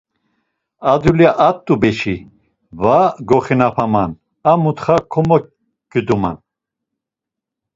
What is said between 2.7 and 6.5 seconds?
va goxinapaman, a mutxa komoǩiduman.